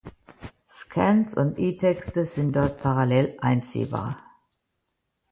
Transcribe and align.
Scans 0.67 1.35
und 1.35 1.59
E-Texte 1.59 2.25
sind 2.25 2.53
dort 2.53 2.81
parallel 2.81 3.37
einsehbar. 3.39 4.17